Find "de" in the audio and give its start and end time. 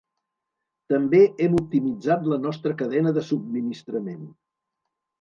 3.21-3.27